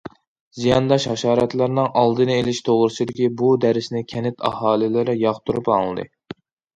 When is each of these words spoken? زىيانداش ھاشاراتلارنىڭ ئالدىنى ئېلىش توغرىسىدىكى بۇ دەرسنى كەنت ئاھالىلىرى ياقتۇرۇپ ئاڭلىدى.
زىيانداش 0.59 1.03
ھاشاراتلارنىڭ 1.09 1.89
ئالدىنى 1.99 2.37
ئېلىش 2.37 2.61
توغرىسىدىكى 2.69 3.27
بۇ 3.41 3.49
دەرسنى 3.65 4.01
كەنت 4.15 4.41
ئاھالىلىرى 4.51 5.15
ياقتۇرۇپ 5.25 5.71
ئاڭلىدى. 5.75 6.07